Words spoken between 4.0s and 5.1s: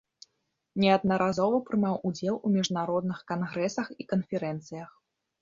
і канферэнцыях.